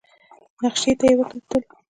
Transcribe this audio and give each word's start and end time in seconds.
نخشې 0.61 0.91
ته 0.99 1.05
يې 1.09 1.15
وکتل. 1.17 1.61